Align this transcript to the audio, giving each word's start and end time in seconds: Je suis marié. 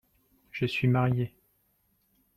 Je 0.49 0.65
suis 0.65 0.87
marié. 0.87 1.31